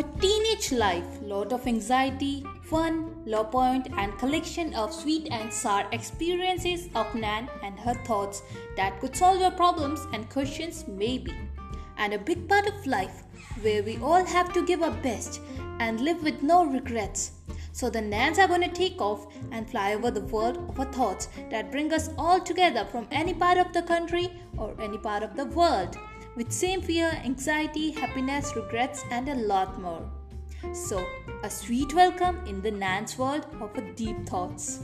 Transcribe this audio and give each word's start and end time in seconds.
A 0.00 0.02
teenage 0.18 0.72
life, 0.72 1.20
lot 1.20 1.52
of 1.52 1.66
anxiety, 1.66 2.42
fun, 2.62 3.22
low 3.26 3.44
point, 3.44 3.86
and 3.98 4.16
collection 4.16 4.72
of 4.72 4.94
sweet 4.94 5.28
and 5.30 5.52
sour 5.52 5.86
experiences 5.92 6.88
of 6.94 7.14
Nan 7.14 7.50
and 7.62 7.78
her 7.78 7.92
thoughts 7.92 8.42
that 8.78 8.98
could 8.98 9.14
solve 9.14 9.40
your 9.40 9.50
problems 9.50 10.06
and 10.14 10.30
questions, 10.30 10.86
maybe. 10.88 11.34
And 11.98 12.14
a 12.14 12.18
big 12.18 12.48
part 12.48 12.66
of 12.66 12.86
life 12.86 13.24
where 13.60 13.82
we 13.82 13.98
all 13.98 14.24
have 14.24 14.54
to 14.54 14.64
give 14.64 14.82
our 14.82 14.96
best 15.02 15.42
and 15.80 16.00
live 16.00 16.22
with 16.22 16.42
no 16.42 16.64
regrets. 16.64 17.32
So 17.72 17.90
the 17.90 18.00
Nans 18.00 18.38
are 18.38 18.48
going 18.48 18.62
to 18.62 18.68
take 18.68 19.02
off 19.02 19.26
and 19.50 19.68
fly 19.68 19.92
over 19.92 20.10
the 20.10 20.22
world 20.22 20.56
of 20.70 20.80
our 20.80 20.90
thoughts 20.90 21.28
that 21.50 21.70
bring 21.70 21.92
us 21.92 22.08
all 22.16 22.40
together 22.40 22.86
from 22.90 23.06
any 23.10 23.34
part 23.34 23.58
of 23.58 23.74
the 23.74 23.82
country 23.82 24.32
or 24.56 24.74
any 24.80 24.96
part 24.96 25.22
of 25.22 25.36
the 25.36 25.44
world 25.44 25.98
with 26.36 26.52
same 26.52 26.80
fear, 26.82 27.10
anxiety, 27.24 27.90
happiness, 27.90 28.54
regrets, 28.56 29.04
and 29.10 29.28
a 29.28 29.34
lot 29.34 29.80
more. 29.80 30.08
So, 30.72 31.06
a 31.42 31.50
sweet 31.50 31.94
welcome 31.94 32.44
in 32.46 32.60
the 32.60 32.70
Nans 32.70 33.18
world 33.18 33.46
of 33.60 33.70
deep 33.96 34.26
thoughts. 34.28 34.80